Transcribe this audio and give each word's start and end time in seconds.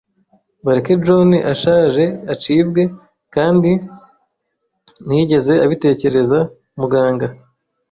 bareke 0.65 0.93
John 1.05 1.29
ashaje 1.53 2.03
acibwe, 2.33 2.81
kandi 3.35 3.71
ntiyigeze 5.05 5.53
abitekereza, 5.65 6.39
muganga.” 6.79 7.27